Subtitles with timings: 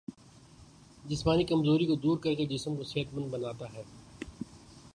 [1.03, 3.83] جسمانی کمزوری کو دور کرکے جسم کو صحت مند بناتا ہے